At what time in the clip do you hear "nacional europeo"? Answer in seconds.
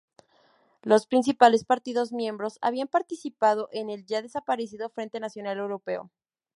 5.19-6.09